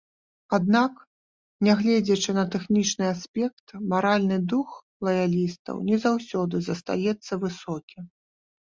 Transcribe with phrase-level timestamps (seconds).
[0.57, 0.93] Аднак
[1.67, 4.69] нягледзячы на тэхнічны аспект, маральны дух
[5.11, 8.03] лаялістаў не заўсёды застаецца высокім.